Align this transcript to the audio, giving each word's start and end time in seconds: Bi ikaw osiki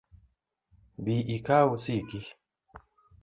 Bi 1.03 1.17
ikaw 1.35 1.67
osiki 1.75 2.21